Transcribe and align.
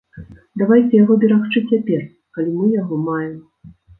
Давайце 0.61 0.93
яго 1.03 1.17
берагчы 1.23 1.59
цяпер, 1.73 2.01
калі 2.37 2.51
мы 2.57 2.65
яго 2.81 3.01
маем. 3.09 3.37